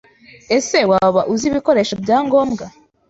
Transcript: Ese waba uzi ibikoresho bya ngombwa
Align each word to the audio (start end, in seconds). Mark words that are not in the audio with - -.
Ese 0.57 0.79
waba 0.91 1.21
uzi 1.33 1.45
ibikoresho 1.47 1.95
bya 2.03 2.17
ngombwa 2.25 2.65